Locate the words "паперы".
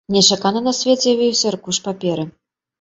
1.91-2.29